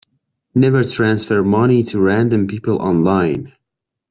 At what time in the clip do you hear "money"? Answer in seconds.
1.43-1.83